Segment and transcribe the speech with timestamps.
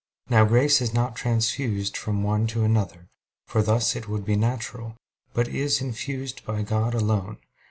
[0.31, 3.07] Now grace is not transfused from one to another,
[3.45, 4.97] for thus it would be natural;
[5.35, 7.37] but is infused by God alone.